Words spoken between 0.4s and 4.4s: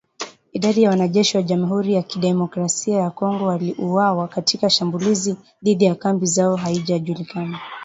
Idadi ya wanajeshi wa jamhuri ya kidemokrasia ya Kongo waliouawa